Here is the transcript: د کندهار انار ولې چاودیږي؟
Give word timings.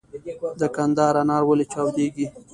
د 0.59 0.61
کندهار 0.75 1.15
انار 1.21 1.43
ولې 1.45 1.65
چاودیږي؟ 1.73 2.27